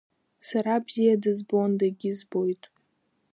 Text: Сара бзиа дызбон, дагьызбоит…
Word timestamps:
Сара 0.47 0.73
бзиа 0.85 1.15
дызбон, 1.21 1.71
дагьызбоит… 1.79 2.63